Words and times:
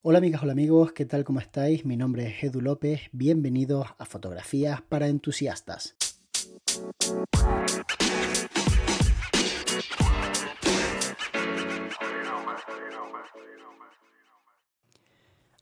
Hola 0.00 0.18
amigas, 0.18 0.44
hola 0.44 0.52
amigos, 0.52 0.92
¿qué 0.92 1.06
tal? 1.06 1.24
¿Cómo 1.24 1.40
estáis? 1.40 1.84
Mi 1.84 1.96
nombre 1.96 2.28
es 2.28 2.44
Edu 2.44 2.60
López, 2.60 3.00
bienvenidos 3.10 3.88
a 3.98 4.04
Fotografías 4.04 4.80
para 4.80 5.08
Entusiastas. 5.08 5.96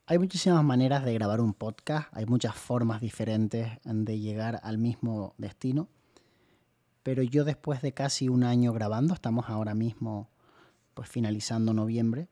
Hay 0.05 0.19
muchísimas 0.19 0.63
maneras 0.63 1.07
de 1.07 1.15
grabar 1.15 1.41
un 1.41 1.55
podcast, 1.55 2.11
hay 2.13 2.27
muchas 2.27 2.55
formas 2.55 3.01
diferentes 3.01 3.71
de 3.85 4.21
llegar 4.21 4.61
al 4.63 4.77
mismo 4.77 5.35
destino, 5.39 5.89
pero 7.03 7.23
yo 7.23 7.47
después 7.47 7.81
de 7.81 7.95
casi 7.95 8.29
un 8.29 8.45
año 8.45 8.75
grabando, 8.75 9.15
estamos 9.15 9.47
ahora 9.49 9.75
mismo 9.75 10.29
pues 10.93 11.09
finalizando 11.09 11.73
noviembre, 11.73 12.29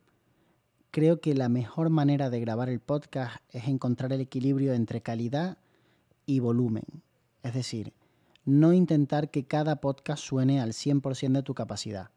creo 0.94 1.20
que 1.20 1.34
la 1.34 1.48
mejor 1.48 1.90
manera 1.90 2.30
de 2.30 2.38
grabar 2.38 2.68
el 2.68 2.78
podcast 2.78 3.38
es 3.50 3.66
encontrar 3.66 4.12
el 4.12 4.20
equilibrio 4.20 4.74
entre 4.74 5.00
calidad 5.00 5.58
y 6.24 6.38
volumen. 6.38 6.84
Es 7.42 7.52
decir, 7.52 7.92
no 8.44 8.72
intentar 8.72 9.28
que 9.28 9.44
cada 9.44 9.80
podcast 9.80 10.22
suene 10.22 10.60
al 10.60 10.70
100% 10.70 11.32
de 11.32 11.42
tu 11.42 11.52
capacidad. 11.52 12.10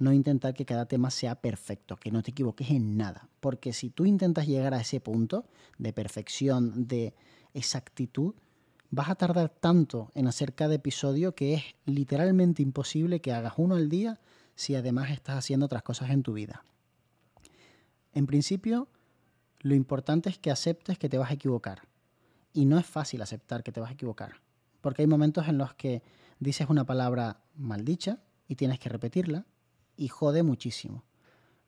No 0.00 0.12
intentar 0.12 0.52
que 0.52 0.64
cada 0.64 0.86
tema 0.86 1.12
sea 1.12 1.36
perfecto, 1.36 1.94
que 1.94 2.10
no 2.10 2.24
te 2.24 2.32
equivoques 2.32 2.70
en 2.70 2.96
nada. 2.96 3.28
Porque 3.38 3.72
si 3.72 3.88
tú 3.88 4.04
intentas 4.04 4.48
llegar 4.48 4.74
a 4.74 4.80
ese 4.80 4.98
punto 4.98 5.44
de 5.78 5.92
perfección, 5.92 6.88
de 6.88 7.14
exactitud, 7.52 8.34
vas 8.90 9.10
a 9.10 9.14
tardar 9.14 9.48
tanto 9.48 10.10
en 10.16 10.26
hacer 10.26 10.54
cada 10.54 10.74
episodio 10.74 11.36
que 11.36 11.54
es 11.54 11.62
literalmente 11.84 12.62
imposible 12.62 13.20
que 13.20 13.32
hagas 13.32 13.54
uno 13.58 13.76
al 13.76 13.88
día 13.88 14.18
si 14.56 14.74
además 14.74 15.12
estás 15.12 15.36
haciendo 15.36 15.66
otras 15.66 15.84
cosas 15.84 16.10
en 16.10 16.24
tu 16.24 16.32
vida. 16.32 16.64
En 18.14 18.26
principio, 18.26 18.88
lo 19.58 19.74
importante 19.74 20.28
es 20.28 20.38
que 20.38 20.52
aceptes 20.52 20.98
que 20.98 21.08
te 21.08 21.18
vas 21.18 21.30
a 21.30 21.34
equivocar. 21.34 21.82
Y 22.52 22.64
no 22.64 22.78
es 22.78 22.86
fácil 22.86 23.20
aceptar 23.22 23.64
que 23.64 23.72
te 23.72 23.80
vas 23.80 23.90
a 23.90 23.94
equivocar. 23.94 24.40
Porque 24.80 25.02
hay 25.02 25.08
momentos 25.08 25.48
en 25.48 25.58
los 25.58 25.74
que 25.74 26.02
dices 26.38 26.68
una 26.70 26.84
palabra 26.84 27.40
maldicha 27.56 28.20
y 28.46 28.54
tienes 28.54 28.78
que 28.78 28.88
repetirla 28.88 29.46
y 29.96 30.08
jode 30.08 30.44
muchísimo. 30.44 31.02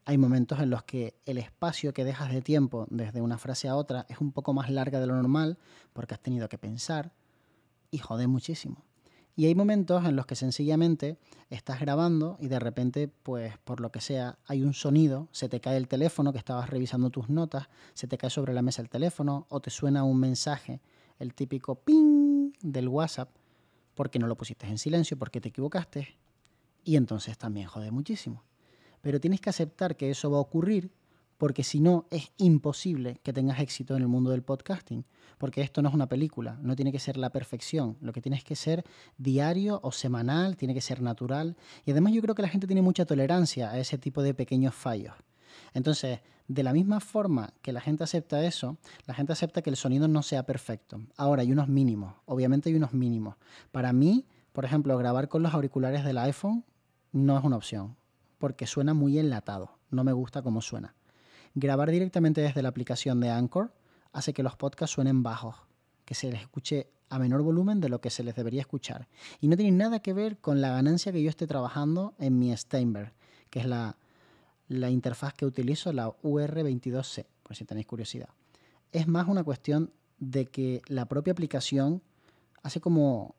Hay 0.05 0.19
momentos 0.19 0.61
en 0.61 0.71
los 0.71 0.85
que 0.85 1.19
el 1.27 1.39
espacio 1.39 1.93
que 1.93 2.05
dejas 2.05 2.31
de 2.31 2.43
tiempo 2.43 2.87
desde 2.91 3.21
una 3.21 3.39
frase 3.39 3.67
a 3.67 3.75
otra 3.75 4.07
es 4.09 4.21
un 4.21 4.31
poco 4.31 4.53
más 4.53 4.71
larga 4.71 5.01
de 5.01 5.09
lo 5.09 5.17
normal 5.17 5.59
porque 5.93 6.15
has 6.15 6.23
tenido 6.23 6.49
que 6.49 6.59
pensar 6.59 7.13
y 7.91 7.99
jode 7.99 8.29
muchísimo. 8.29 8.85
Y 9.39 9.45
hay 9.45 9.55
momentos 9.55 10.03
en 10.07 10.17
los 10.17 10.25
que 10.25 10.35
sencillamente 10.35 11.19
estás 11.51 11.79
grabando 11.79 12.39
y 12.41 12.49
de 12.49 12.59
repente, 12.59 13.07
pues 13.23 13.59
por 13.59 13.81
lo 13.81 13.93
que 13.93 14.01
sea, 14.01 14.39
hay 14.47 14.63
un 14.63 14.73
sonido, 14.73 15.29
se 15.31 15.51
te 15.51 15.61
cae 15.61 15.77
el 15.77 15.89
teléfono 15.89 16.33
que 16.33 16.39
estabas 16.39 16.71
revisando 16.71 17.11
tus 17.11 17.29
notas, 17.29 17.69
se 17.93 18.07
te 18.07 18.17
cae 18.17 18.31
sobre 18.31 18.55
la 18.55 18.63
mesa 18.63 18.81
el 18.81 18.89
teléfono 18.89 19.47
o 19.51 19.61
te 19.61 19.69
suena 19.69 20.05
un 20.05 20.19
mensaje, 20.19 20.81
el 21.19 21.35
típico 21.35 21.75
ping 21.75 22.53
del 22.63 22.89
WhatsApp, 22.89 23.29
porque 23.95 24.19
no 24.19 24.27
lo 24.27 24.37
pusiste 24.37 24.67
en 24.67 24.79
silencio, 24.79 25.19
porque 25.19 25.43
te 25.43 25.51
equivocaste. 25.51 26.17
Y 26.83 26.97
entonces 26.97 27.37
también 27.37 27.67
jode 27.67 27.91
muchísimo. 27.91 28.43
Pero 29.03 29.21
tienes 29.21 29.43
que 29.43 29.51
aceptar 29.51 29.97
que 29.97 30.11
eso 30.11 30.31
va 30.31 30.39
a 30.39 30.41
ocurrir 30.41 30.91
porque 31.39 31.65
si 31.65 31.81
no 31.81 32.07
es 32.11 32.33
imposible 32.39 33.21
que 33.23 33.33
tengas 33.33 33.61
éxito 33.61 33.97
en 33.97 34.03
el 34.03 34.09
mundo 34.09 34.31
del 34.31 34.43
podcasting, 34.43 35.05
porque 35.39 35.61
esto 35.61 35.83
no 35.83 35.89
es 35.89 35.95
una 35.95 36.09
película, 36.09 36.59
no 36.63 36.77
tiene 36.77 36.93
que 36.93 36.99
ser 36.99 37.17
la 37.17 37.31
perfección, 37.31 37.97
lo 38.01 38.13
que 38.13 38.23
tienes 38.23 38.43
que 38.43 38.57
ser 38.57 38.85
diario 39.19 39.81
o 39.83 39.93
semanal, 39.93 40.57
tiene 40.57 40.75
que 40.75 40.81
ser 40.81 41.03
natural, 41.03 41.57
y 41.85 41.91
además 41.91 42.13
yo 42.13 42.23
creo 42.23 42.35
que 42.35 42.43
la 42.43 42.49
gente 42.49 42.67
tiene 42.67 42.83
mucha 42.83 43.05
tolerancia 43.05 43.71
a 43.71 43.79
ese 43.79 43.99
tipo 43.99 44.23
de 44.23 44.35
pequeños 44.35 44.75
fallos. 44.75 45.15
Entonces, 45.75 46.21
de 46.49 46.63
la 46.63 46.73
misma 46.73 47.01
forma 47.01 47.53
que 47.61 47.73
la 47.73 47.81
gente 47.81 48.05
acepta 48.05 48.45
eso, 48.45 48.77
la 49.07 49.15
gente 49.15 49.33
acepta 49.33 49.63
que 49.63 49.71
el 49.71 49.77
sonido 49.77 50.09
no 50.09 50.23
sea 50.23 50.45
perfecto. 50.45 51.01
Ahora, 51.17 51.43
hay 51.43 51.53
unos 51.53 51.69
mínimos, 51.69 52.15
obviamente 52.25 52.71
hay 52.71 52.77
unos 52.77 52.93
mínimos. 52.93 53.37
Para 53.73 53.93
mí, 53.93 54.27
por 54.53 54.65
ejemplo, 54.65 54.97
grabar 54.97 55.29
con 55.29 55.43
los 55.43 55.53
auriculares 55.53 56.05
del 56.05 56.19
iPhone 56.19 56.65
no 57.13 57.37
es 57.37 57.45
una 57.45 57.57
opción, 57.57 57.97
porque 58.39 58.67
suena 58.67 58.95
muy 58.95 59.19
enlatado, 59.19 59.79
no 59.91 60.05
me 60.05 60.13
gusta 60.13 60.43
cómo 60.43 60.63
suena. 60.63 60.96
Grabar 61.59 61.91
directamente 61.91 62.43
desde 62.43 62.61
la 62.61 62.69
aplicación 62.69 63.19
de 63.19 63.31
Anchor 63.31 63.73
hace 64.13 64.35
que 64.35 64.43
los 64.43 64.57
podcasts 64.57 64.93
suenen 64.93 65.23
bajos, 65.23 65.57
que 66.05 66.15
se 66.15 66.31
les 66.31 66.43
escuche 66.43 66.91
a 67.09 67.19
menor 67.19 67.41
volumen 67.41 67.81
de 67.81 67.89
lo 67.89 68.03
que 68.03 68.11
se 68.11 68.23
les 68.23 68.37
debería 68.37 68.61
escuchar. 68.61 69.09
Y 69.41 69.49
no 69.49 69.57
tiene 69.57 69.75
nada 69.75 70.01
que 70.01 70.13
ver 70.13 70.37
con 70.37 70.61
la 70.61 70.69
ganancia 70.69 71.13
que 71.13 71.23
yo 71.23 71.31
esté 71.31 71.47
trabajando 71.47 72.15
en 72.19 72.39
mi 72.39 72.55
Steinberg, 72.55 73.15
que 73.49 73.61
es 73.61 73.65
la, 73.65 73.97
la 74.69 74.91
interfaz 74.91 75.33
que 75.33 75.47
utilizo, 75.47 75.95
la 75.95 76.11
UR22C, 76.21 77.25
por 77.43 77.57
si 77.57 77.65
tenéis 77.65 77.87
curiosidad. 77.87 78.29
Es 78.93 79.09
más 79.09 79.27
una 79.27 79.43
cuestión 79.43 79.95
de 80.19 80.45
que 80.45 80.83
la 80.89 81.07
propia 81.07 81.33
aplicación 81.33 82.03
hace 82.63 82.83
como 82.83 83.35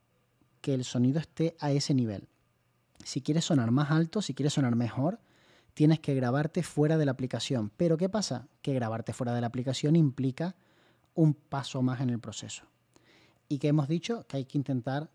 que 0.62 0.74
el 0.74 0.86
sonido 0.86 1.20
esté 1.20 1.56
a 1.60 1.72
ese 1.72 1.94
nivel. 1.94 2.28
Si 3.04 3.22
quieres 3.22 3.46
sonar 3.46 3.70
más 3.70 3.92
alto, 3.92 4.24
si 4.24 4.34
quieres 4.34 4.54
sonar 4.54 4.76
mejor, 4.76 5.20
tienes 5.78 6.00
que 6.00 6.16
grabarte 6.16 6.64
fuera 6.64 6.98
de 6.98 7.06
la 7.06 7.12
aplicación. 7.12 7.72
Pero 7.78 7.98
¿qué 7.98 8.10
pasa? 8.10 8.48
Que 8.64 8.74
grabarte 8.74 9.14
fuera 9.14 9.36
de 9.36 9.42
la 9.42 9.48
aplicación 9.48 9.96
implica 9.96 10.56
un 11.14 11.36
paso 11.36 11.84
más 11.84 12.02
en 12.02 12.10
el 12.10 12.18
proceso. 12.18 12.64
Y 13.48 13.60
que 13.60 13.68
hemos 13.68 13.88
dicho 13.88 14.26
que 14.26 14.38
hay 14.38 14.46
que 14.46 14.58
intentar 14.58 15.12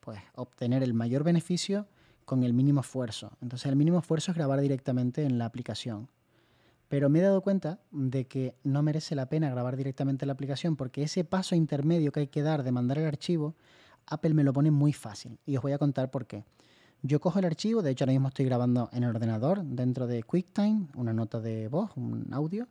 pues, 0.00 0.18
obtener 0.34 0.82
el 0.82 0.94
mayor 0.94 1.24
beneficio 1.24 1.86
con 2.24 2.42
el 2.42 2.54
mínimo 2.54 2.80
esfuerzo. 2.80 3.36
Entonces 3.42 3.66
el 3.66 3.76
mínimo 3.76 3.98
esfuerzo 3.98 4.30
es 4.30 4.36
grabar 4.38 4.62
directamente 4.62 5.24
en 5.24 5.36
la 5.36 5.44
aplicación. 5.44 6.08
Pero 6.88 7.10
me 7.10 7.18
he 7.18 7.22
dado 7.22 7.42
cuenta 7.42 7.78
de 7.90 8.26
que 8.26 8.54
no 8.64 8.82
merece 8.82 9.14
la 9.14 9.26
pena 9.26 9.50
grabar 9.50 9.76
directamente 9.76 10.24
en 10.24 10.28
la 10.28 10.32
aplicación 10.32 10.74
porque 10.74 11.02
ese 11.02 11.24
paso 11.24 11.54
intermedio 11.54 12.12
que 12.12 12.20
hay 12.20 12.28
que 12.28 12.40
dar 12.40 12.62
de 12.62 12.72
mandar 12.72 12.96
el 12.96 13.08
archivo, 13.08 13.56
Apple 14.06 14.32
me 14.32 14.42
lo 14.42 14.54
pone 14.54 14.70
muy 14.70 14.94
fácil. 14.94 15.38
Y 15.44 15.58
os 15.58 15.62
voy 15.62 15.72
a 15.72 15.78
contar 15.78 16.10
por 16.10 16.26
qué. 16.26 16.46
Yo 17.04 17.20
cojo 17.20 17.40
el 17.40 17.44
archivo, 17.44 17.82
de 17.82 17.90
hecho 17.90 18.04
ahora 18.04 18.12
mismo 18.12 18.28
estoy 18.28 18.44
grabando 18.44 18.88
en 18.92 19.02
el 19.02 19.10
ordenador 19.10 19.64
dentro 19.64 20.06
de 20.06 20.22
QuickTime, 20.22 20.86
una 20.94 21.12
nota 21.12 21.40
de 21.40 21.66
voz, 21.66 21.90
un 21.96 22.28
audio. 22.32 22.68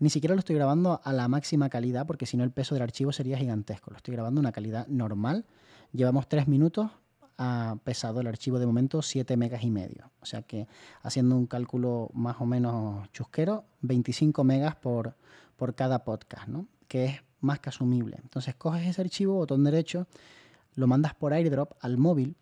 Ni 0.00 0.10
siquiera 0.10 0.34
lo 0.34 0.40
estoy 0.40 0.56
grabando 0.56 1.00
a 1.04 1.12
la 1.12 1.28
máxima 1.28 1.68
calidad 1.68 2.04
porque 2.04 2.26
si 2.26 2.36
no 2.36 2.42
el 2.42 2.50
peso 2.50 2.74
del 2.74 2.82
archivo 2.82 3.12
sería 3.12 3.38
gigantesco. 3.38 3.92
Lo 3.92 3.96
estoy 3.96 4.14
grabando 4.14 4.40
a 4.40 4.42
una 4.42 4.50
calidad 4.50 4.88
normal. 4.88 5.44
Llevamos 5.92 6.28
tres 6.28 6.48
minutos, 6.48 6.90
ha 7.36 7.76
pesado 7.84 8.20
el 8.20 8.26
archivo 8.26 8.58
de 8.58 8.66
momento 8.66 9.00
7 9.00 9.36
megas 9.36 9.62
y 9.62 9.70
medio. 9.70 10.10
O 10.20 10.26
sea 10.26 10.42
que 10.42 10.66
haciendo 11.02 11.36
un 11.36 11.46
cálculo 11.46 12.10
más 12.14 12.40
o 12.40 12.46
menos 12.46 13.08
chusquero, 13.12 13.64
25 13.82 14.42
megas 14.42 14.74
por, 14.74 15.14
por 15.56 15.76
cada 15.76 16.02
podcast, 16.02 16.48
¿no? 16.48 16.66
que 16.88 17.04
es 17.04 17.20
más 17.40 17.60
que 17.60 17.68
asumible. 17.68 18.18
Entonces 18.24 18.56
coges 18.56 18.84
ese 18.88 19.02
archivo, 19.02 19.34
botón 19.34 19.62
derecho, 19.62 20.08
lo 20.74 20.88
mandas 20.88 21.14
por 21.14 21.32
airdrop 21.32 21.74
al 21.80 21.96
móvil 21.96 22.34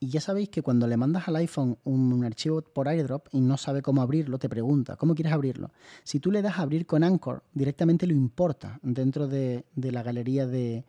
y 0.00 0.08
ya 0.08 0.20
sabéis 0.20 0.48
que 0.48 0.62
cuando 0.62 0.86
le 0.86 0.96
mandas 0.96 1.28
al 1.28 1.36
iPhone 1.36 1.78
un 1.84 2.24
archivo 2.24 2.62
por 2.62 2.88
airdrop 2.88 3.28
y 3.32 3.40
no 3.40 3.56
sabe 3.56 3.82
cómo 3.82 4.02
abrirlo, 4.02 4.38
te 4.38 4.48
pregunta, 4.48 4.96
¿cómo 4.96 5.14
quieres 5.14 5.32
abrirlo? 5.32 5.70
Si 6.04 6.20
tú 6.20 6.30
le 6.30 6.42
das 6.42 6.58
a 6.58 6.62
abrir 6.62 6.86
con 6.86 7.04
Anchor, 7.04 7.42
directamente 7.54 8.06
lo 8.06 8.12
importa 8.12 8.78
dentro 8.82 9.28
de, 9.28 9.64
la 9.74 10.02
galería 10.02 10.46
de, 10.46 10.84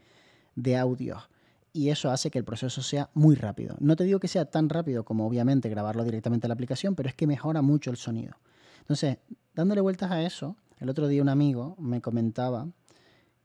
de 0.55 0.77
audios. 0.77 1.29
Y 1.71 1.89
eso 1.89 2.11
hace 2.11 2.29
que 2.29 2.37
el 2.37 2.45
proceso 2.45 2.83
sea 2.83 3.09
muy 3.15 3.35
rápido. 3.35 3.75
No 3.79 3.95
te 3.95 4.03
digo 4.03 4.19
que 4.19 4.27
sea 4.27 4.45
tan 4.45 4.69
rápido 4.69 5.03
como 5.03 5.25
obviamente 5.25 5.69
grabarlo 5.69 6.03
directamente 6.03 6.45
en 6.45 6.49
la 6.49 6.53
aplicación, 6.53 6.93
pero 6.95 7.09
es 7.09 7.15
que 7.15 7.25
mejora 7.25 7.63
mucho 7.63 7.89
el 7.89 7.97
sonido. 7.97 8.35
Entonces, 8.81 9.17
dándole 9.55 9.81
vueltas 9.81 10.11
a 10.11 10.21
eso, 10.21 10.55
el 10.79 10.89
otro 10.89 11.07
día 11.07 11.21
un 11.21 11.29
amigo 11.29 11.75
me 11.79 12.01
comentaba 12.01 12.67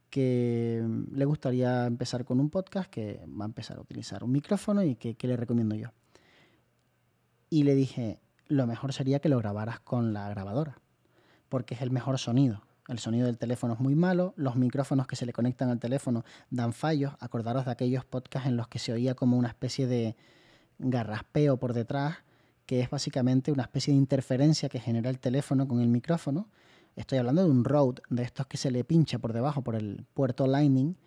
que 0.09 0.83
mm, 0.83 1.15
le 1.15 1.25
gustaría 1.25 1.85
empezar 1.85 2.25
con 2.25 2.39
un 2.39 2.49
podcast, 2.49 2.89
que 2.89 3.21
va 3.27 3.45
a 3.45 3.47
empezar 3.47 3.77
a 3.77 3.81
utilizar 3.81 4.23
un 4.23 4.31
micrófono 4.31 4.83
y 4.83 4.95
que, 4.95 5.15
le 5.27 5.37
recomiendo 5.37 5.75
yo. 5.75 5.89
Y 7.49 7.63
le 7.63 7.75
dije, 7.75 8.19
lo 8.47 8.67
mejor 8.67 8.93
sería 8.93 9.19
que 9.19 9.29
lo 9.29 9.37
grabaras 9.37 9.79
con 9.79 10.13
la 10.13 10.29
grabadora, 10.29 10.79
porque 11.49 11.75
es 11.75 11.81
el 11.81 11.91
mejor 11.91 12.17
sonido. 12.19 12.63
El 12.87 12.97
sonido 12.97 13.27
del 13.27 13.37
teléfono 13.37 13.75
es 13.75 13.79
muy 13.79 13.95
malo, 13.95 14.33
los 14.35 14.55
micrófonos 14.55 15.05
que 15.05 15.15
se 15.15 15.27
le 15.27 15.33
conectan 15.33 15.69
al 15.69 15.79
teléfono 15.79 16.25
dan 16.49 16.73
fallos. 16.73 17.13
Acordaros 17.19 17.65
de 17.65 17.71
aquellos 17.71 18.03
podcasts 18.03 18.49
en 18.49 18.57
los 18.57 18.67
que 18.67 18.79
se 18.79 18.91
oía 18.91 19.13
como 19.13 19.37
una 19.37 19.49
especie 19.49 19.85
de 19.85 20.15
garraspeo 20.79 21.57
por 21.57 21.73
detrás, 21.73 22.17
que 22.65 22.81
es 22.81 22.89
básicamente 22.89 23.51
una 23.51 23.63
especie 23.63 23.93
de 23.93 23.99
interferencia 23.99 24.69
que 24.69 24.79
genera 24.79 25.11
el 25.11 25.19
teléfono 25.19 25.67
con 25.67 25.81
el 25.81 25.87
micrófono 25.87 26.47
Estoy 26.99 27.17
hablando 27.17 27.45
de 27.45 27.49
un 27.49 27.63
Rode, 27.63 28.01
de 28.09 28.23
estos 28.23 28.45
que 28.45 28.57
se 28.57 28.71
le 28.71 28.83
pincha 28.83 29.19
por 29.19 29.31
debajo 29.31 29.61
por 29.61 29.75
el 29.75 30.05
puerto 30.13 30.47
Lightning, 30.47 30.97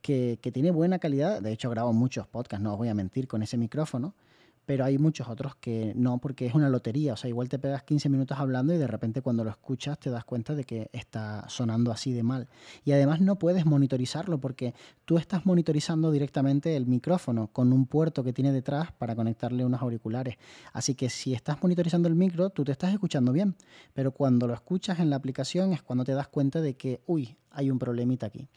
que, 0.00 0.38
tiene 0.52 0.70
buena 0.70 1.00
calidad. 1.00 1.42
De 1.42 1.50
hecho, 1.50 1.68
grabo 1.68 1.92
muchos 1.92 2.28
podcasts, 2.28 2.62
no 2.62 2.74
os 2.74 2.78
voy 2.78 2.86
a 2.86 2.94
mentir, 2.94 3.26
con 3.26 3.42
ese 3.42 3.56
micrófono. 3.58 4.14
Pero 4.64 4.84
hay 4.84 4.96
muchos 4.96 5.28
otros 5.28 5.56
que 5.56 5.92
no, 5.96 6.18
porque 6.18 6.46
es 6.46 6.54
una 6.54 6.68
lotería. 6.68 7.14
O 7.14 7.16
sea, 7.16 7.28
igual 7.28 7.48
te 7.48 7.58
pegas 7.58 7.82
15 7.82 8.08
minutos 8.08 8.38
hablando 8.38 8.72
y 8.72 8.78
de 8.78 8.86
repente 8.86 9.20
cuando 9.20 9.44
lo 9.44 9.50
escuchas 9.50 9.98
te 9.98 10.10
das 10.10 10.24
cuenta 10.24 10.54
de 10.54 10.64
que 10.64 10.88
está 10.92 11.48
sonando 11.48 11.90
así 11.90 12.12
de 12.12 12.22
mal. 12.22 12.48
Y 12.84 12.92
además 12.92 13.20
no 13.20 13.36
puedes 13.38 13.66
monitorizarlo 13.66 14.38
porque 14.38 14.74
tú 15.04 15.18
estás 15.18 15.46
monitorizando 15.46 16.10
directamente 16.10 16.76
el 16.76 16.86
micrófono 16.86 17.48
con 17.48 17.72
un 17.72 17.86
puerto 17.86 18.22
que 18.22 18.32
tiene 18.32 18.52
detrás 18.52 18.92
para 18.92 19.16
conectarle 19.16 19.64
unos 19.64 19.82
auriculares. 19.82 20.36
Así 20.72 20.94
que 20.94 21.10
si 21.10 21.34
estás 21.34 21.60
monitorizando 21.62 22.08
el 22.08 22.14
micro, 22.14 22.50
tú 22.50 22.64
te 22.64 22.72
estás 22.72 22.92
escuchando 22.92 23.32
bien, 23.32 23.56
pero 23.94 24.12
cuando 24.12 24.46
lo 24.46 24.54
escuchas 24.54 25.00
en 25.00 25.10
la 25.10 25.16
aplicación 25.16 25.72
es 25.72 25.82
cuando 25.82 26.04
te 26.04 26.12
das 26.12 26.28
cuenta 26.28 26.60
de 26.60 26.74
que, 26.74 27.02
uy, 27.06 27.36
hay 27.50 27.70
un 27.70 27.78
problemita 27.78 28.26
aquí. 28.26 28.48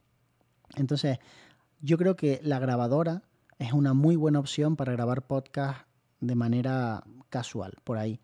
Entonces, 0.76 1.20
yo 1.82 1.98
creo 1.98 2.16
que 2.16 2.40
la 2.44 2.60
grabadora 2.60 3.24
es 3.58 3.74
una 3.74 3.94
muy 3.94 4.16
buena 4.16 4.40
opción 4.40 4.76
para 4.76 4.92
grabar 4.92 5.24
podcast 5.24 5.88
de 6.20 6.36
manera 6.36 7.04
casual, 7.30 7.74
por 7.84 7.98
ahí. 7.98 8.20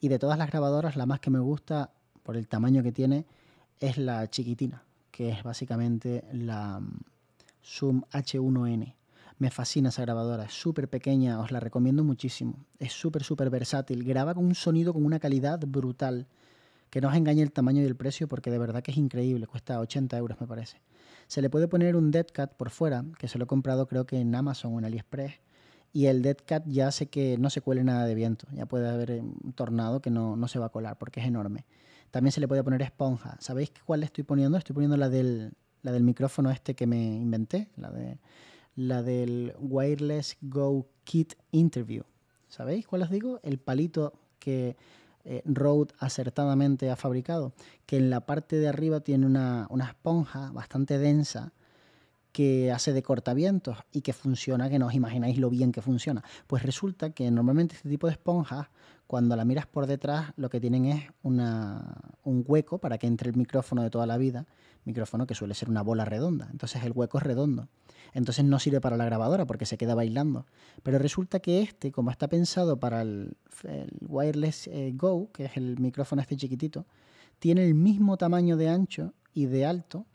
Y 0.00 0.08
de 0.08 0.18
todas 0.18 0.38
las 0.38 0.50
grabadoras, 0.50 0.96
la 0.96 1.06
más 1.06 1.20
que 1.20 1.30
me 1.30 1.38
gusta, 1.38 1.90
por 2.22 2.36
el 2.36 2.48
tamaño 2.48 2.82
que 2.82 2.92
tiene, 2.92 3.26
es 3.80 3.98
la 3.98 4.28
chiquitina, 4.30 4.84
que 5.10 5.30
es 5.30 5.42
básicamente 5.42 6.24
la 6.32 6.80
mm, 6.80 7.00
Zoom 7.64 8.02
H1N. 8.12 8.94
Me 9.38 9.50
fascina 9.50 9.88
esa 9.88 10.02
grabadora, 10.02 10.44
es 10.44 10.52
súper 10.52 10.88
pequeña, 10.88 11.40
os 11.40 11.50
la 11.50 11.58
recomiendo 11.58 12.04
muchísimo. 12.04 12.64
Es 12.78 12.92
súper, 12.92 13.24
súper 13.24 13.50
versátil, 13.50 14.04
graba 14.04 14.34
con 14.34 14.44
un 14.44 14.54
sonido 14.54 14.92
con 14.92 15.04
una 15.04 15.18
calidad 15.18 15.60
brutal. 15.66 16.26
Que 16.90 17.00
no 17.00 17.08
os 17.08 17.16
engañe 17.16 17.42
el 17.42 17.52
tamaño 17.52 17.82
y 17.82 17.86
el 17.86 17.96
precio 17.96 18.28
porque 18.28 18.50
de 18.50 18.58
verdad 18.58 18.82
que 18.82 18.90
es 18.90 18.98
increíble, 18.98 19.46
cuesta 19.46 19.80
80 19.80 20.16
euros 20.18 20.40
me 20.40 20.46
parece. 20.46 20.80
Se 21.26 21.40
le 21.40 21.48
puede 21.48 21.66
poner 21.66 21.96
un 21.96 22.10
dead 22.10 22.26
cat 22.26 22.54
por 22.54 22.70
fuera, 22.70 23.04
que 23.18 23.28
se 23.28 23.38
lo 23.38 23.44
he 23.44 23.46
comprado 23.46 23.88
creo 23.88 24.04
que 24.04 24.20
en 24.20 24.34
Amazon 24.34 24.74
o 24.74 24.78
en 24.78 24.84
AliExpress, 24.84 25.40
y 25.92 26.06
el 26.06 26.22
Dead 26.22 26.36
Cat 26.44 26.64
ya 26.66 26.90
sé 26.90 27.06
que 27.06 27.36
no 27.38 27.50
se 27.50 27.60
cuele 27.60 27.84
nada 27.84 28.06
de 28.06 28.14
viento, 28.14 28.46
ya 28.52 28.66
puede 28.66 28.88
haber 28.88 29.20
un 29.20 29.52
tornado 29.54 30.00
que 30.00 30.10
no, 30.10 30.36
no, 30.36 30.48
se 30.48 30.58
va 30.58 30.66
a 30.66 30.70
colar 30.70 30.96
porque 30.98 31.20
es 31.20 31.26
enorme. 31.26 31.66
También 32.10 32.32
se 32.32 32.40
le 32.40 32.48
puede 32.48 32.62
poner 32.62 32.82
esponja. 32.82 33.36
¿Sabéis 33.40 33.72
cuál 33.84 34.00
le 34.00 34.06
estoy 34.06 34.24
poniendo? 34.24 34.58
Estoy 34.58 34.74
poniendo 34.74 34.96
la 34.96 35.08
del, 35.08 35.52
la 35.82 35.92
del 35.92 36.02
micrófono 36.02 36.50
este 36.50 36.74
que 36.74 36.86
me 36.86 37.02
inventé, 37.16 37.68
la, 37.76 37.90
de, 37.90 38.18
la 38.76 39.02
del 39.02 39.54
Wireless 39.58 40.36
Go 40.40 40.86
Kit 41.04 41.34
Interview. 41.50 42.04
¿Sabéis 42.48 42.86
cuál 42.86 43.02
os 43.02 43.10
digo? 43.10 43.40
El 43.42 43.58
palito 43.58 44.12
que 44.38 44.76
eh, 45.24 45.42
Rode 45.44 45.94
acertadamente 45.98 46.90
ha 46.90 46.96
fabricado, 46.96 47.52
que 47.86 47.96
en 47.96 48.10
la 48.10 48.26
parte 48.26 48.56
de 48.56 48.68
arriba 48.68 49.00
tiene 49.00 49.26
una, 49.26 49.66
una 49.70 49.86
esponja 49.86 50.50
bastante 50.52 50.98
densa 50.98 51.52
que 52.32 52.72
hace 52.72 52.92
de 52.92 53.02
cortavientos 53.02 53.78
y 53.92 54.00
que 54.00 54.12
funciona, 54.12 54.70
que 54.70 54.78
no 54.78 54.86
os 54.86 54.94
imagináis 54.94 55.38
lo 55.38 55.50
bien 55.50 55.70
que 55.70 55.82
funciona. 55.82 56.24
Pues 56.46 56.62
resulta 56.62 57.10
que 57.10 57.30
normalmente 57.30 57.76
este 57.76 57.88
tipo 57.88 58.06
de 58.06 58.14
esponjas, 58.14 58.68
cuando 59.06 59.36
la 59.36 59.44
miras 59.44 59.66
por 59.66 59.86
detrás, 59.86 60.32
lo 60.36 60.48
que 60.48 60.58
tienen 60.58 60.86
es 60.86 61.04
una, 61.22 61.96
un 62.24 62.42
hueco 62.46 62.78
para 62.78 62.96
que 62.96 63.06
entre 63.06 63.30
el 63.30 63.36
micrófono 63.36 63.82
de 63.82 63.90
toda 63.90 64.06
la 64.06 64.16
vida, 64.16 64.46
micrófono 64.84 65.26
que 65.26 65.34
suele 65.34 65.54
ser 65.54 65.68
una 65.68 65.82
bola 65.82 66.04
redonda. 66.04 66.48
Entonces 66.50 66.82
el 66.82 66.92
hueco 66.92 67.18
es 67.18 67.24
redondo. 67.24 67.68
Entonces 68.14 68.44
no 68.44 68.58
sirve 68.58 68.80
para 68.80 68.96
la 68.96 69.04
grabadora 69.04 69.46
porque 69.46 69.66
se 69.66 69.76
queda 69.76 69.94
bailando. 69.94 70.46
Pero 70.82 70.98
resulta 70.98 71.40
que 71.40 71.62
este, 71.62 71.92
como 71.92 72.10
está 72.10 72.28
pensado 72.28 72.78
para 72.78 73.02
el, 73.02 73.36
Wireless 74.00 74.68
eh, 74.68 74.92
Go, 74.94 75.30
que 75.32 75.44
es 75.44 75.56
el 75.56 75.78
micrófono 75.78 76.22
este 76.22 76.36
chiquitito, 76.36 76.86
tiene 77.38 77.64
el 77.66 77.74
mismo 77.74 78.16
tamaño 78.16 78.56
de 78.56 78.68
ancho 78.68 79.14
y 79.34 79.46
de 79.46 79.66
alto 79.66 80.06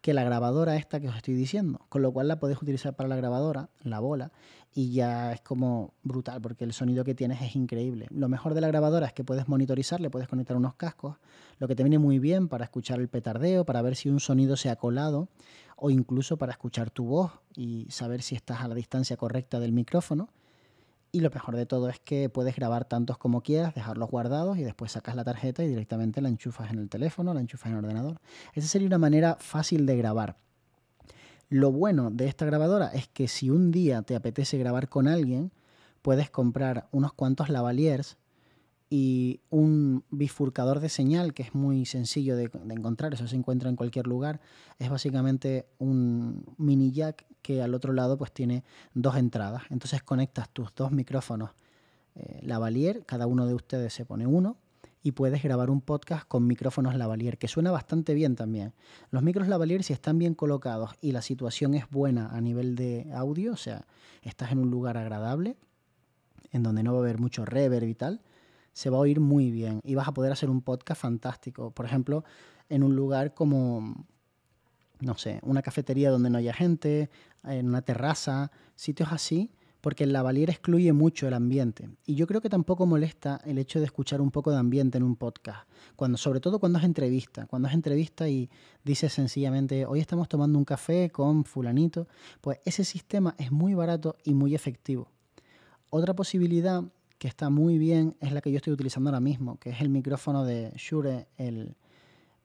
que 0.00 0.14
la 0.14 0.24
grabadora 0.24 0.76
esta 0.76 0.98
que 0.98 1.08
os 1.08 1.16
estoy 1.16 1.34
diciendo, 1.34 1.80
con 1.88 2.02
lo 2.02 2.12
cual 2.12 2.28
la 2.28 2.40
podéis 2.40 2.62
utilizar 2.62 2.94
para 2.94 3.08
la 3.08 3.16
grabadora, 3.16 3.68
la 3.82 4.00
bola, 4.00 4.32
y 4.72 4.92
ya 4.92 5.32
es 5.32 5.40
como 5.40 5.94
brutal 6.02 6.40
porque 6.40 6.64
el 6.64 6.72
sonido 6.72 7.04
que 7.04 7.14
tienes 7.14 7.42
es 7.42 7.54
increíble. 7.56 8.06
Lo 8.10 8.28
mejor 8.28 8.54
de 8.54 8.60
la 8.60 8.68
grabadora 8.68 9.06
es 9.06 9.12
que 9.12 9.24
puedes 9.24 9.48
monitorizar, 9.48 10.00
le 10.00 10.10
puedes 10.10 10.28
conectar 10.28 10.56
unos 10.56 10.74
cascos, 10.74 11.16
lo 11.58 11.68
que 11.68 11.74
te 11.74 11.82
viene 11.82 11.98
muy 11.98 12.18
bien 12.18 12.48
para 12.48 12.64
escuchar 12.64 13.00
el 13.00 13.08
petardeo, 13.08 13.64
para 13.64 13.82
ver 13.82 13.96
si 13.96 14.08
un 14.08 14.20
sonido 14.20 14.56
se 14.56 14.70
ha 14.70 14.76
colado 14.76 15.28
o 15.76 15.90
incluso 15.90 16.36
para 16.36 16.52
escuchar 16.52 16.90
tu 16.90 17.04
voz 17.04 17.32
y 17.54 17.86
saber 17.90 18.22
si 18.22 18.36
estás 18.36 18.60
a 18.60 18.68
la 18.68 18.74
distancia 18.74 19.16
correcta 19.16 19.60
del 19.60 19.72
micrófono. 19.72 20.28
Y 21.12 21.20
lo 21.20 21.30
mejor 21.30 21.56
de 21.56 21.66
todo 21.66 21.88
es 21.88 21.98
que 21.98 22.28
puedes 22.28 22.54
grabar 22.54 22.84
tantos 22.84 23.18
como 23.18 23.42
quieras, 23.42 23.74
dejarlos 23.74 24.08
guardados 24.10 24.58
y 24.58 24.62
después 24.62 24.92
sacas 24.92 25.16
la 25.16 25.24
tarjeta 25.24 25.64
y 25.64 25.68
directamente 25.68 26.20
la 26.20 26.28
enchufas 26.28 26.70
en 26.70 26.78
el 26.78 26.88
teléfono, 26.88 27.34
la 27.34 27.40
enchufas 27.40 27.66
en 27.66 27.78
el 27.78 27.84
ordenador. 27.84 28.20
Esa 28.54 28.68
sería 28.68 28.86
una 28.86 28.98
manera 28.98 29.36
fácil 29.40 29.86
de 29.86 29.96
grabar. 29.96 30.36
Lo 31.48 31.72
bueno 31.72 32.10
de 32.12 32.28
esta 32.28 32.46
grabadora 32.46 32.88
es 32.88 33.08
que 33.08 33.26
si 33.26 33.50
un 33.50 33.72
día 33.72 34.02
te 34.02 34.14
apetece 34.14 34.56
grabar 34.56 34.88
con 34.88 35.08
alguien, 35.08 35.50
puedes 36.00 36.30
comprar 36.30 36.88
unos 36.92 37.12
cuantos 37.12 37.48
lavaliers 37.48 38.16
y 38.92 39.40
un 39.50 40.04
bifurcador 40.10 40.80
de 40.80 40.88
señal 40.88 41.32
que 41.32 41.44
es 41.44 41.54
muy 41.54 41.86
sencillo 41.86 42.36
de, 42.36 42.50
encontrar, 42.70 43.14
eso 43.14 43.28
se 43.28 43.36
encuentra 43.36 43.70
en 43.70 43.76
cualquier 43.76 44.08
lugar. 44.08 44.40
Es 44.80 44.90
básicamente 44.90 45.66
un 45.78 46.44
mini 46.58 46.90
jack 46.90 47.24
que 47.40 47.62
al 47.62 47.72
otro 47.72 47.92
lado 47.92 48.18
pues 48.18 48.32
tiene 48.32 48.64
dos 48.92 49.16
entradas. 49.16 49.62
Entonces 49.70 50.02
conectas 50.02 50.50
tus 50.50 50.74
dos 50.74 50.90
micrófonos 50.90 51.50
eh, 52.16 52.40
lavalier, 52.42 53.04
cada 53.06 53.28
uno 53.28 53.46
de 53.46 53.54
ustedes 53.54 53.94
se 53.94 54.04
pone 54.04 54.26
uno 54.26 54.56
y 55.04 55.12
puedes 55.12 55.40
grabar 55.40 55.70
un 55.70 55.80
podcast 55.80 56.26
con 56.26 56.48
micrófonos 56.48 56.96
lavalier, 56.96 57.38
que 57.38 57.46
suena 57.46 57.70
bastante 57.70 58.12
bien 58.12 58.34
también. 58.34 58.74
Los 59.12 59.22
micros 59.22 59.46
lavalier 59.46 59.84
si 59.84 59.92
están 59.92 60.18
bien 60.18 60.34
colocados 60.34 60.90
y 61.00 61.12
la 61.12 61.22
situación 61.22 61.74
es 61.74 61.88
buena 61.88 62.28
a 62.30 62.40
nivel 62.40 62.74
de 62.74 63.06
audio, 63.14 63.52
o 63.52 63.56
sea, 63.56 63.86
estás 64.22 64.50
en 64.50 64.58
un 64.58 64.70
lugar 64.70 64.98
agradable, 64.98 65.56
en 66.52 66.64
donde 66.64 66.82
no 66.82 66.92
va 66.92 66.98
a 66.98 67.02
haber 67.02 67.18
mucho 67.18 67.44
reverb 67.44 67.88
y 67.88 67.94
tal, 67.94 68.20
se 68.72 68.90
va 68.90 68.98
a 68.98 69.00
oír 69.00 69.20
muy 69.20 69.50
bien 69.50 69.80
y 69.84 69.94
vas 69.94 70.08
a 70.08 70.14
poder 70.14 70.32
hacer 70.32 70.50
un 70.50 70.62
podcast 70.62 71.00
fantástico. 71.00 71.70
Por 71.70 71.86
ejemplo, 71.86 72.24
en 72.68 72.82
un 72.82 72.96
lugar 72.96 73.34
como, 73.34 74.06
no 75.00 75.16
sé, 75.18 75.40
una 75.42 75.62
cafetería 75.62 76.10
donde 76.10 76.30
no 76.30 76.38
haya 76.38 76.52
gente, 76.52 77.10
en 77.44 77.68
una 77.68 77.82
terraza, 77.82 78.50
sitios 78.74 79.12
así, 79.12 79.50
porque 79.80 80.04
el 80.04 80.12
lavalier 80.12 80.50
excluye 80.50 80.92
mucho 80.92 81.26
el 81.26 81.34
ambiente. 81.34 81.88
Y 82.04 82.14
yo 82.14 82.26
creo 82.26 82.40
que 82.40 82.50
tampoco 82.50 82.86
molesta 82.86 83.40
el 83.44 83.58
hecho 83.58 83.78
de 83.78 83.86
escuchar 83.86 84.20
un 84.20 84.30
poco 84.30 84.50
de 84.50 84.58
ambiente 84.58 84.98
en 84.98 85.04
un 85.04 85.16
podcast, 85.16 85.68
cuando, 85.96 86.18
sobre 86.18 86.40
todo 86.40 86.58
cuando 86.58 86.78
es 86.78 86.84
entrevista. 86.84 87.46
Cuando 87.46 87.68
es 87.68 87.74
entrevista 87.74 88.28
y 88.28 88.50
dices 88.84 89.12
sencillamente, 89.12 89.86
hoy 89.86 90.00
estamos 90.00 90.28
tomando 90.28 90.58
un 90.58 90.64
café 90.64 91.10
con 91.10 91.44
fulanito, 91.44 92.08
pues 92.40 92.58
ese 92.64 92.84
sistema 92.84 93.34
es 93.38 93.50
muy 93.50 93.74
barato 93.74 94.16
y 94.24 94.34
muy 94.34 94.54
efectivo. 94.54 95.08
Otra 95.88 96.14
posibilidad 96.14 96.84
que 97.20 97.28
está 97.28 97.50
muy 97.50 97.76
bien 97.76 98.16
es 98.20 98.32
la 98.32 98.40
que 98.40 98.50
yo 98.50 98.56
estoy 98.56 98.72
utilizando 98.72 99.10
ahora 99.10 99.20
mismo, 99.20 99.58
que 99.58 99.68
es 99.68 99.82
el 99.82 99.90
micrófono 99.90 100.42
de 100.42 100.72
Shure, 100.74 101.28
el 101.36 101.76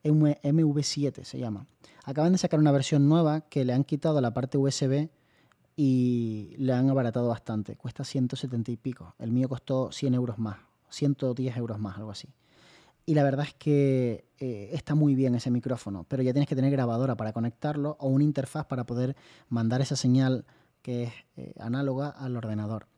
MV7 0.04 1.24
se 1.24 1.38
llama. 1.38 1.66
Acaban 2.04 2.32
de 2.32 2.38
sacar 2.38 2.60
una 2.60 2.72
versión 2.72 3.08
nueva 3.08 3.40
que 3.40 3.64
le 3.64 3.72
han 3.72 3.84
quitado 3.84 4.20
la 4.20 4.34
parte 4.34 4.58
USB 4.58 5.08
y 5.76 6.54
le 6.58 6.74
han 6.74 6.90
abaratado 6.90 7.26
bastante. 7.26 7.74
Cuesta 7.76 8.04
170 8.04 8.70
y 8.70 8.76
pico. 8.76 9.14
El 9.18 9.32
mío 9.32 9.48
costó 9.48 9.90
100 9.92 10.12
euros 10.12 10.38
más, 10.38 10.58
110 10.90 11.56
euros 11.56 11.78
más, 11.78 11.96
algo 11.96 12.10
así. 12.10 12.28
Y 13.06 13.14
la 13.14 13.24
verdad 13.24 13.46
es 13.46 13.54
que 13.54 14.26
eh, 14.38 14.68
está 14.74 14.94
muy 14.94 15.14
bien 15.14 15.34
ese 15.36 15.50
micrófono, 15.50 16.04
pero 16.06 16.22
ya 16.22 16.34
tienes 16.34 16.50
que 16.50 16.54
tener 16.54 16.70
grabadora 16.70 17.16
para 17.16 17.32
conectarlo 17.32 17.96
o 17.98 18.08
una 18.08 18.24
interfaz 18.24 18.66
para 18.66 18.84
poder 18.84 19.16
mandar 19.48 19.80
esa 19.80 19.96
señal 19.96 20.44
que 20.82 21.04
es 21.04 21.12
eh, 21.38 21.54
análoga 21.58 22.10
al 22.10 22.36
ordenador. 22.36 22.88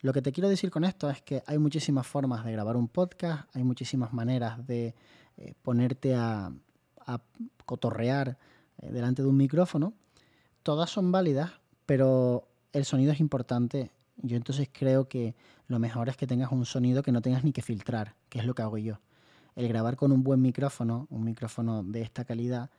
Lo 0.00 0.12
que 0.12 0.22
te 0.22 0.32
quiero 0.32 0.48
decir 0.48 0.70
con 0.70 0.84
esto 0.84 1.10
es 1.10 1.22
que 1.22 1.42
hay 1.46 1.58
muchísimas 1.58 2.06
formas 2.06 2.44
de 2.44 2.52
grabar 2.52 2.76
un 2.76 2.86
podcast, 2.86 3.48
hay 3.54 3.64
muchísimas 3.64 4.12
maneras 4.12 4.64
de 4.66 4.94
eh, 5.36 5.54
ponerte 5.62 6.14
a, 6.14 6.52
cotorrear 7.64 8.38
eh, 8.78 8.90
delante 8.92 9.22
de 9.22 9.28
un 9.28 9.36
micrófono. 9.36 9.94
Todas 10.62 10.90
son 10.90 11.10
válidas, 11.10 11.52
pero 11.86 12.46
el 12.72 12.84
sonido 12.84 13.12
es 13.12 13.20
importante. 13.20 13.90
Yo 14.18 14.36
entonces 14.36 14.68
creo 14.70 15.08
que 15.08 15.34
lo 15.66 15.78
mejor 15.78 16.08
es 16.08 16.16
que 16.16 16.26
tengas 16.26 16.52
un 16.52 16.64
sonido 16.64 17.02
que 17.02 17.12
no 17.12 17.22
tengas 17.22 17.44
ni 17.44 17.52
que 17.52 17.62
filtrar, 17.62 18.14
que 18.28 18.38
es 18.38 18.44
lo 18.44 18.54
que 18.54 18.62
hago 18.62 18.78
yo. 18.78 19.00
El 19.56 19.68
grabar 19.68 19.96
con 19.96 20.12
un 20.12 20.22
buen 20.22 20.40
micrófono, 20.40 21.06
un 21.10 21.24
micrófono 21.24 21.82
de 21.82 22.02
esta 22.02 22.24
calidad, 22.24 22.70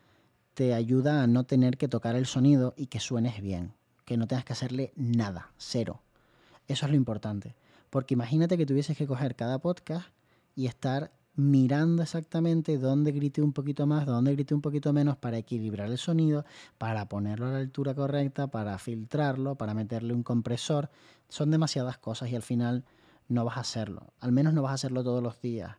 te 0.53 0.73
ayuda 0.73 1.23
a 1.23 1.27
no 1.27 1.43
tener 1.43 1.77
que 1.77 1.87
tocar 1.87 2.15
el 2.15 2.25
sonido 2.25 2.73
y 2.77 2.87
que 2.87 2.99
suenes 2.99 3.41
bien, 3.41 3.73
que 4.05 4.17
no 4.17 4.27
tengas 4.27 4.45
que 4.45 4.53
hacerle 4.53 4.93
nada, 4.95 5.51
cero. 5.57 6.01
Eso 6.69 6.85
es 6.85 6.91
lo 6.91 6.95
importante. 6.95 7.55
Porque 7.89 8.13
imagínate 8.13 8.57
que 8.57 8.65
tuvieses 8.65 8.95
que 8.95 9.07
coger 9.07 9.35
cada 9.35 9.57
podcast 9.57 10.07
y 10.55 10.67
estar 10.67 11.11
mirando 11.35 12.03
exactamente 12.03 12.77
dónde 12.77 13.11
grite 13.11 13.41
un 13.41 13.53
poquito 13.53 13.87
más, 13.87 14.05
dónde 14.05 14.33
grite 14.33 14.53
un 14.53 14.61
poquito 14.61 14.93
menos 14.93 15.17
para 15.17 15.37
equilibrar 15.37 15.89
el 15.89 15.97
sonido, 15.97 16.45
para 16.77 17.09
ponerlo 17.09 17.47
a 17.47 17.51
la 17.51 17.57
altura 17.57 17.95
correcta, 17.95 18.47
para 18.47 18.77
filtrarlo, 18.77 19.55
para 19.55 19.73
meterle 19.73 20.13
un 20.13 20.21
compresor. 20.21 20.91
Son 21.27 21.49
demasiadas 21.49 21.97
cosas 21.97 22.29
y 22.29 22.35
al 22.35 22.43
final 22.43 22.85
no 23.29 23.45
vas 23.45 23.57
a 23.57 23.61
hacerlo. 23.61 24.13
Al 24.19 24.31
menos 24.31 24.53
no 24.53 24.61
vas 24.61 24.71
a 24.71 24.75
hacerlo 24.75 25.03
todos 25.03 25.23
los 25.23 25.41
días. 25.41 25.77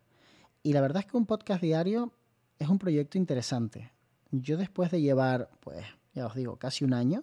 Y 0.64 0.73
la 0.73 0.80
verdad 0.80 1.04
es 1.04 1.11
que 1.11 1.16
un 1.16 1.26
podcast 1.26 1.62
diario 1.62 2.12
es 2.59 2.68
un 2.68 2.78
proyecto 2.78 3.16
interesante. 3.16 3.92
Yo 4.32 4.56
después 4.56 4.90
de 4.90 5.00
llevar, 5.00 5.50
pues, 5.61 5.87
ya 6.14 6.26
os 6.26 6.35
digo, 6.35 6.56
casi 6.56 6.85
un 6.85 6.94
año, 6.94 7.23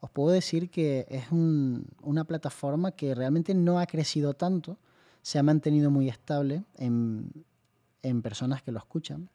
os 0.00 0.10
puedo 0.10 0.30
decir 0.30 0.70
que 0.70 1.06
es 1.08 1.30
una 1.30 2.24
plataforma 2.24 2.92
que 2.92 3.14
realmente 3.14 3.54
no 3.54 3.78
ha 3.78 3.86
crecido 3.86 4.34
tanto, 4.34 4.78
se 5.22 5.38
ha 5.38 5.42
mantenido 5.42 5.90
muy 5.90 6.08
estable 6.08 6.64
en, 6.76 7.44
en 8.02 8.22
personas 8.22 8.62
que 8.62 8.72
lo 8.72 8.78
escuchan, 8.78 9.28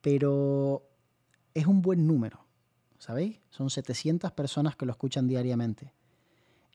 pero 0.00 0.82
es 1.54 1.66
un 1.66 1.82
buen 1.82 2.06
número, 2.06 2.44
¿sabéis? 2.98 3.38
Son 3.50 3.70
700 3.70 4.32
personas 4.32 4.76
que 4.76 4.86
lo 4.86 4.92
escuchan 4.92 5.28
diariamente. 5.28 5.92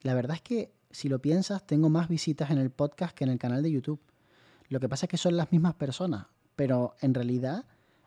La 0.01 0.13
verdad 0.13 0.35
es 0.37 0.41
que, 0.41 0.71
si 0.91 1.09
lo 1.09 1.19
piensas, 1.19 1.67
tengo 1.67 1.89
más 1.89 2.07
visitas 2.07 2.49
en 2.49 2.59
el 2.59 2.69
podcast 2.69 3.13
que 3.15 3.25
en 3.25 3.31
el 3.31 3.39
canal 3.39 3.61
de 3.61 3.71
YouTube. 3.71 3.99
Lo 4.69 4.79
que 4.79 4.87
pasa 4.87 5.05
es 5.05 5.09
que 5.09 5.17
son 5.17 5.35
las 5.35 5.51
mismas 5.51 5.73
personas, 5.73 6.27
pero 6.55 6.95
en 7.01 7.13
realidad, 7.13 7.65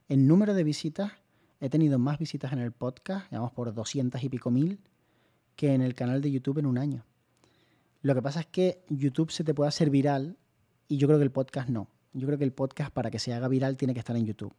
el 0.09 0.27
número 0.27 0.55
de 0.55 0.65
visitas, 0.65 1.13
he 1.61 1.69
tenido 1.69 1.99
más 1.99 2.19
visitas 2.19 2.53
en 2.53 2.59
el 2.59 2.73
podcast, 2.73 3.31
digamos 3.31 3.53
por 3.53 3.73
200 3.73 4.23
y 4.23 4.29
pico 4.29 4.51
mil, 4.51 4.81
que 5.57 5.75
en 5.75 5.83
el 5.83 5.95
canal 5.95 6.23
de 6.23 6.31
YouTube 6.31 6.59
en 6.59 6.67
un 6.67 6.79
año. 6.79 7.05
Lo 8.03 8.15
que 8.15 8.23
pasa 8.23 8.41
es 8.41 8.47
que 8.47 8.83
YouTube 8.89 9.31
se 9.31 9.45
te 9.45 9.53
puede 9.53 9.69
hacer 9.69 9.91
viral 9.91 10.39
y 10.89 10.97
yo 10.97 11.07
creo 11.07 11.19
que 11.19 11.25
el 11.25 11.31
podcast 11.31 11.69
no. 11.69 11.89
Yo 12.15 12.27
creo 12.27 12.39
que 12.39 12.45
el 12.45 12.53
podcast 12.53 12.91
para 12.93 13.11
que 13.11 13.19
se 13.19 13.35
haga 13.35 13.47
viral 13.47 13.77
tiene 13.77 13.93
que 13.93 14.01
estar 14.01 14.17
en 14.17 14.25
YouTube. 14.25 14.55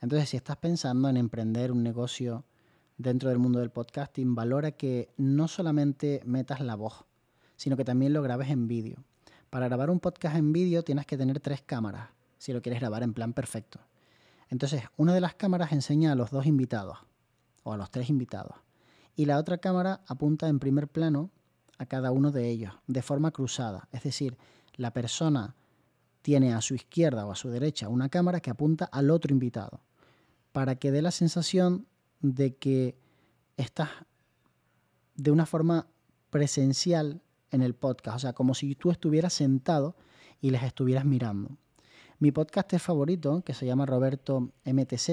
Entonces, 0.00 0.28
si 0.28 0.36
estás 0.36 0.56
pensando 0.56 1.08
en 1.08 1.16
emprender 1.16 1.70
un 1.70 1.82
negocio 1.82 2.44
dentro 2.98 3.28
del 3.28 3.38
mundo 3.38 3.60
del 3.60 3.70
podcasting, 3.70 4.34
valora 4.34 4.72
que 4.72 5.08
no 5.16 5.48
solamente 5.48 6.20
metas 6.26 6.60
la 6.60 6.74
voz, 6.74 7.04
sino 7.56 7.76
que 7.76 7.84
también 7.84 8.12
lo 8.12 8.22
grabes 8.22 8.50
en 8.50 8.66
vídeo. 8.66 9.04
Para 9.50 9.68
grabar 9.68 9.88
un 9.88 10.00
podcast 10.00 10.36
en 10.36 10.52
vídeo 10.52 10.82
tienes 10.82 11.06
que 11.06 11.16
tener 11.16 11.40
tres 11.40 11.62
cámaras, 11.62 12.10
si 12.38 12.52
lo 12.52 12.60
quieres 12.60 12.80
grabar 12.80 13.02
en 13.02 13.14
plan 13.14 13.32
perfecto. 13.32 13.80
Entonces, 14.48 14.82
una 14.96 15.14
de 15.14 15.20
las 15.20 15.34
cámaras 15.34 15.72
enseña 15.72 16.12
a 16.12 16.14
los 16.14 16.30
dos 16.30 16.46
invitados, 16.46 16.98
o 17.62 17.72
a 17.72 17.76
los 17.76 17.90
tres 17.90 18.10
invitados, 18.10 18.56
y 19.16 19.26
la 19.26 19.38
otra 19.38 19.58
cámara 19.58 20.02
apunta 20.06 20.48
en 20.48 20.58
primer 20.58 20.88
plano 20.88 21.30
a 21.78 21.86
cada 21.86 22.10
uno 22.10 22.30
de 22.30 22.48
ellos, 22.48 22.74
de 22.86 23.02
forma 23.02 23.30
cruzada. 23.30 23.88
Es 23.92 24.02
decir, 24.02 24.36
la 24.76 24.92
persona 24.92 25.54
tiene 26.22 26.54
a 26.54 26.60
su 26.60 26.74
izquierda 26.74 27.26
o 27.26 27.32
a 27.32 27.36
su 27.36 27.50
derecha 27.50 27.88
una 27.88 28.08
cámara 28.08 28.40
que 28.40 28.50
apunta 28.50 28.86
al 28.86 29.10
otro 29.10 29.32
invitado, 29.32 29.80
para 30.52 30.76
que 30.76 30.90
dé 30.90 31.02
la 31.02 31.10
sensación 31.10 31.86
de 32.20 32.56
que 32.56 32.96
estás 33.56 33.90
de 35.16 35.30
una 35.30 35.46
forma 35.46 35.86
presencial 36.30 37.22
en 37.50 37.62
el 37.62 37.74
podcast, 37.74 38.16
o 38.16 38.18
sea, 38.18 38.32
como 38.32 38.54
si 38.54 38.74
tú 38.74 38.90
estuvieras 38.90 39.32
sentado 39.32 39.96
y 40.40 40.50
les 40.50 40.62
estuvieras 40.62 41.04
mirando. 41.04 41.56
Mi 42.20 42.30
podcast 42.30 42.72
es 42.72 42.80
favorito, 42.82 43.42
que 43.44 43.54
se 43.54 43.66
llama 43.66 43.86
Roberto 43.86 44.52
MTZ, 44.64 45.08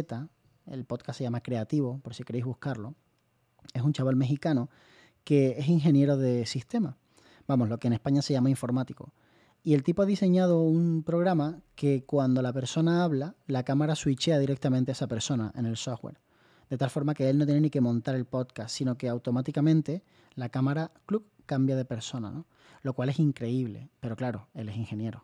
el 0.67 0.85
podcast 0.85 1.17
se 1.17 1.23
llama 1.23 1.41
Creativo, 1.41 1.99
por 2.03 2.13
si 2.13 2.23
queréis 2.23 2.45
buscarlo, 2.45 2.93
es 3.73 3.81
un 3.81 3.91
chaval 3.91 4.15
mexicano 4.15 4.69
que 5.23 5.57
es 5.57 5.67
ingeniero 5.67 6.15
de 6.15 6.45
sistema, 6.45 6.97
vamos, 7.47 7.69
lo 7.69 7.79
que 7.79 7.87
en 7.87 7.93
España 7.93 8.21
se 8.21 8.33
llama 8.33 8.51
informático. 8.51 9.13
Y 9.63 9.73
el 9.73 9.83
tipo 9.83 10.03
ha 10.03 10.05
diseñado 10.05 10.61
un 10.61 11.01
programa 11.03 11.61
que 11.75 12.03
cuando 12.03 12.43
la 12.43 12.53
persona 12.53 13.03
habla, 13.03 13.35
la 13.47 13.63
cámara 13.63 13.95
switchea 13.95 14.37
directamente 14.37 14.91
a 14.91 14.93
esa 14.93 15.07
persona 15.07 15.51
en 15.55 15.65
el 15.65 15.77
software. 15.77 16.19
De 16.69 16.77
tal 16.77 16.91
forma 16.91 17.15
que 17.15 17.29
él 17.29 17.37
no 17.39 17.45
tiene 17.45 17.61
ni 17.61 17.69
que 17.71 17.81
montar 17.81 18.15
el 18.15 18.25
podcast, 18.25 18.75
sino 18.75 18.95
que 18.97 19.09
automáticamente 19.09 20.03
la 20.35 20.49
cámara 20.49 20.91
club, 21.07 21.25
cambia 21.47 21.75
de 21.75 21.85
persona, 21.85 22.31
¿no? 22.31 22.45
Lo 22.83 22.93
cual 22.93 23.09
es 23.09 23.19
increíble, 23.19 23.89
pero 23.99 24.15
claro, 24.15 24.47
él 24.53 24.69
es 24.69 24.77
ingeniero. 24.77 25.23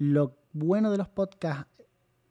Lo 0.00 0.38
bueno 0.54 0.90
de 0.90 0.96
los 0.96 1.08
podcasts 1.08 1.66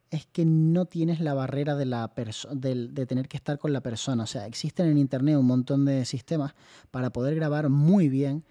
es 0.09 0.25
que 0.25 0.43
no 0.43 0.85
tienes 0.85 1.19
la 1.19 1.35
barrera 1.35 1.75
de, 1.75 1.85
la 1.85 2.11
de, 2.51 2.87
de, 2.87 3.05
tener 3.05 3.27
que 3.27 3.37
estar 3.37 3.59
con 3.59 3.73
la 3.73 3.81
persona. 3.81 4.23
O 4.23 4.25
sea, 4.25 4.47
existen 4.47 4.87
en 4.87 4.97
Internet 4.97 5.37
un 5.37 5.45
montón 5.45 5.85
de 5.85 6.03
sistemas 6.05 6.55
para 6.89 7.11
poder 7.11 7.35
grabar 7.35 7.69
muy 7.69 8.09
bien 8.09 8.43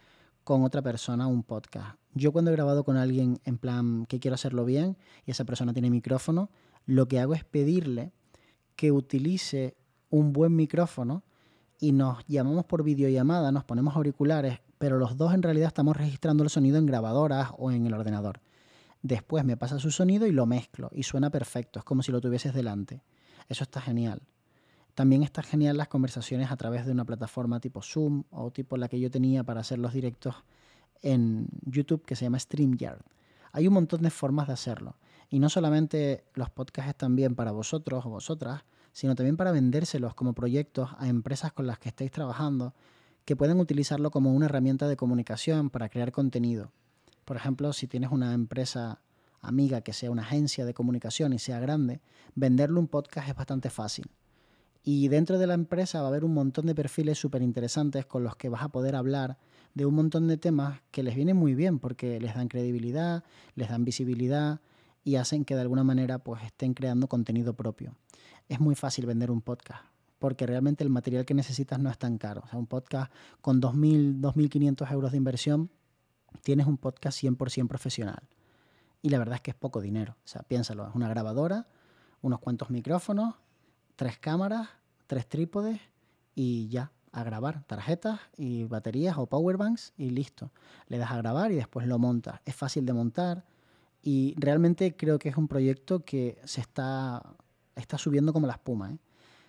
con 0.45 0.63
otra 0.63 0.83
persona 0.83 1.27
un 1.27 1.43
podcast. 1.43 1.99
Yo 2.15 2.31
cuando 2.31 2.53
he 2.53 2.55
grabado 2.55 2.85
con 2.85 2.97
alguien 2.97 3.41
en 3.45 3.59
plan 3.59 4.07
que 4.07 4.21
quiero 4.21 4.37
hacerlo 4.37 4.65
bien 4.65 4.97
y 5.27 5.33
esa 5.33 5.45
persona 5.45 5.73
tiene 5.73 5.91
micrófono, 5.91 6.49
lo 6.87 7.09
que 7.09 7.19
hago 7.19 7.35
es 7.35 7.43
pedirle 7.43 8.13
que 8.77 8.93
utilice 8.93 9.77
un 10.11 10.33
buen 10.33 10.55
micrófono 10.55 11.25
y 11.81 11.91
nos 11.91 12.25
llamamos 12.29 12.67
por 12.67 12.85
videollamada, 12.85 13.51
nos 13.51 13.65
ponemos 13.65 13.97
auriculares, 13.97 14.61
pero 14.79 14.97
los 14.97 15.17
dos 15.17 15.35
en 15.35 15.43
realidad 15.43 15.67
estamos 15.67 15.97
registrando 15.97 16.45
el 16.45 16.51
sonido 16.51 16.79
en 16.79 16.87
grabadoras 16.87 17.51
o 17.59 17.73
en 17.73 17.85
el 17.85 17.95
ordenador. 17.95 18.39
Después 19.03 19.45
me 19.45 19.57
pasa 19.57 19.79
su 19.79 19.91
sonido 19.91 20.27
y 20.27 20.33
lo 20.33 20.47
mezclo 20.47 20.91
y 20.93 21.05
suena 21.05 21.31
perfecto, 21.31 21.79
es 21.79 21.85
como 21.85 22.03
si 22.03 22.13
lo 22.13 22.21
tuvieses 22.21 22.53
delante. 22.53 23.03
Eso 23.49 23.65
está 23.65 23.81
genial. 23.81 24.23
También 24.95 25.23
está 25.23 25.43
genial 25.43 25.77
las 25.77 25.89
conversaciones 25.89 26.51
a 26.51 26.57
través 26.57 26.85
de 26.85 26.93
una 26.93 27.05
plataforma 27.05 27.61
tipo 27.61 27.83
Zoom 27.83 28.25
o 28.31 28.51
tipo 28.51 28.77
la 28.77 28.89
que 28.89 28.99
yo 28.99 29.11
tenía 29.11 29.45
para 29.45 29.61
hacer 29.61 29.79
los 29.79 29.93
directos 29.93 30.35
en 31.03 31.47
YouTube 31.65 32.05
que 32.05 32.17
se 32.17 32.25
llama 32.25 32.41
StreamYard. 32.41 33.01
Hay 33.53 33.69
un 33.69 33.75
montón 33.75 34.03
de 34.03 34.11
formas 34.11 34.49
de 34.49 34.55
hacerlo. 34.55 34.97
Y 35.31 35.39
no 35.39 35.49
solamente 35.49 36.25
los 36.35 36.51
podcasts 36.51 36.91
están 36.91 37.15
bien 37.15 37.35
para 37.37 37.53
vosotros 37.53 38.05
o 38.07 38.11
vosotras, 38.11 38.65
sino 38.93 39.15
también 39.15 39.37
para 39.37 39.53
vendérselos 39.53 40.15
como 40.15 40.33
proyectos 40.33 40.91
a 40.99 41.09
empresas 41.09 41.53
con 41.53 41.67
las 41.67 41.79
que 41.79 41.91
estéis 41.91 42.11
trabajando 42.11 42.75
que 43.25 43.37
pueden 43.37 43.61
utilizarlo 43.61 44.11
como 44.11 44.33
una 44.33 44.47
herramienta 44.47 44.89
de 44.89 44.97
comunicación 44.97 45.71
para 45.71 45.91
crear 45.91 46.13
contenido. 46.13 46.73
Por 47.29 47.37
ejemplo, 47.37 47.75
si 47.75 47.87
tienes 47.87 48.11
una 48.11 48.33
empresa 48.33 49.03
amiga 49.43 49.83
que 49.83 49.93
sea 49.93 50.11
una 50.11 50.23
agencia 50.23 50.65
de 50.65 50.73
comunicación 50.73 51.35
y 51.35 51.39
sea 51.39 51.61
grande, 51.61 52.01
venderle 52.35 52.79
un 52.79 52.89
podcast 52.89 53.29
es 53.29 53.35
bastante 53.35 53.69
fácil. 53.69 54.07
Y 54.83 55.09
dentro 55.09 55.39
de 55.39 55.47
la 55.47 55.53
empresa 55.53 56.01
va 56.01 56.07
a 56.07 56.09
haber 56.09 56.25
un 56.25 56.33
montón 56.33 56.65
de 56.65 56.75
perfiles 56.75 57.19
súper 57.19 57.43
interesantes 57.43 58.07
con 58.07 58.25
los 58.25 58.35
que 58.37 58.49
vas 58.49 58.63
a 58.63 58.71
poder 58.71 58.97
hablar 58.97 59.37
de 59.75 59.85
un 59.85 59.95
montón 59.95 60.27
de 60.27 60.39
temas 60.39 60.81
que 60.91 61.03
les 61.03 61.15
vienen 61.17 61.37
muy 61.37 61.55
bien 61.55 61.79
porque 61.79 62.19
les 62.19 62.35
dan 62.35 62.49
credibilidad, 62.49 63.25
les 63.57 63.69
dan 63.69 63.85
visibilidad 63.85 64.63
y 65.05 65.17
hacen 65.17 65.45
que 65.45 65.55
de 65.55 65.61
alguna 65.61 65.85
manera 65.85 66.21
pues 66.21 66.43
estén 66.45 66.73
creando 66.73 67.09
contenido 67.09 67.53
propio. 67.53 67.95
Es 68.49 68.59
muy 68.59 68.75
fácil 68.75 69.05
vender 69.05 69.31
un 69.31 69.43
podcast 69.43 69.85
porque 70.19 70.47
realmente 70.47 70.83
el 70.83 70.89
material 70.89 71.27
que 71.27 71.35
necesitas 71.35 71.79
no 71.79 71.91
es 71.91 71.99
tan 71.99 72.17
caro. 72.17 72.41
O 72.47 72.49
sea, 72.49 72.59
un 72.59 72.67
podcast 72.67 73.13
con 73.43 73.61
2.000, 73.61 74.19
2.500 74.19 74.91
euros 74.93 75.11
de 75.11 75.19
inversión, 75.19 75.71
tienes 76.43 76.67
un 76.67 76.79
podcast 76.79 77.23
100% 77.23 77.69
profesional. 77.69 78.23
Y 79.03 79.11
la 79.11 79.19
verdad 79.19 79.37
es 79.37 79.41
que 79.43 79.51
es 79.51 79.57
poco 79.57 79.81
dinero. 79.81 80.17
O 80.25 80.29
sea, 80.29 80.43
piénsalo, 80.43 80.89
es 80.89 80.95
una 80.95 81.09
grabadora, 81.09 81.67
unos 82.23 82.41
cuantos 82.41 82.71
micrófonos, 82.71 83.35
tres 83.97 84.19
cámaras, 84.19 84.69
tres 85.07 85.29
trípodes 85.29 85.81
y 86.35 86.69
ya, 86.69 86.93
a 87.13 87.25
grabar 87.25 87.65
tarjetas 87.65 88.21
y 88.37 88.65
baterías 88.65 89.17
o 89.19 89.27
powerbanks 89.27 89.93
y 89.97 90.11
listo. 90.11 90.51
Le 90.89 90.99
das 90.99 91.11
a 91.11 91.17
grabar 91.17 91.53
y 91.53 91.57
después 91.57 91.87
lo 91.87 91.99
montas. 91.99 92.41
Es 92.45 92.55
fácil 92.55 92.85
de 92.87 92.93
montar 92.93 93.45
y 94.03 94.35
realmente 94.39 94.97
creo 94.97 95.19
que 95.19 95.29
es 95.29 95.37
un 95.37 95.49
proyecto 95.49 96.05
que 96.05 96.41
se 96.45 96.61
está, 96.61 97.23
está 97.77 97.99
subiendo 97.99 98.33
como 98.33 98.47
la 98.47 98.55
espuma. 98.55 98.93
¿eh? 98.93 98.99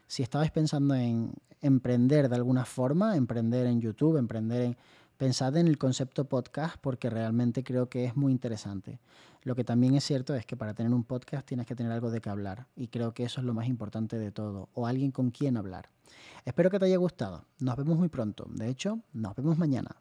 Si 0.07 0.23
estabais 0.23 0.51
pensando 0.51 0.95
en 0.95 1.33
emprender 1.61 2.29
de 2.29 2.35
alguna 2.35 2.65
forma, 2.65 3.15
emprender 3.15 3.67
en 3.67 3.81
YouTube, 3.81 4.17
emprender 4.17 4.61
en 4.61 4.77
pensad 5.19 5.57
en 5.57 5.67
el 5.67 5.77
concepto 5.77 6.29
podcast 6.29 6.77
porque 6.79 7.09
realmente 7.09 7.61
creo 7.61 7.89
que 7.89 8.05
es 8.05 8.15
muy 8.15 8.31
interesante. 8.31 9.01
Lo 9.43 9.53
que 9.53 9.65
también 9.65 9.93
es 9.95 10.05
cierto 10.05 10.33
es 10.33 10.45
que 10.45 10.55
para 10.55 10.73
tener 10.73 10.93
un 10.93 11.03
podcast 11.03 11.45
tienes 11.45 11.67
que 11.67 11.75
tener 11.75 11.91
algo 11.91 12.09
de 12.09 12.21
qué 12.21 12.29
hablar 12.29 12.67
y 12.73 12.87
creo 12.87 13.13
que 13.13 13.25
eso 13.25 13.41
es 13.41 13.45
lo 13.45 13.53
más 13.53 13.67
importante 13.67 14.17
de 14.17 14.31
todo, 14.31 14.69
o 14.73 14.87
alguien 14.87 15.11
con 15.11 15.31
quien 15.31 15.57
hablar. 15.57 15.89
Espero 16.45 16.69
que 16.69 16.79
te 16.79 16.85
haya 16.85 16.95
gustado. 16.95 17.43
Nos 17.59 17.75
vemos 17.75 17.97
muy 17.97 18.07
pronto. 18.07 18.47
De 18.49 18.69
hecho, 18.69 19.01
nos 19.11 19.35
vemos 19.35 19.57
mañana. 19.57 19.97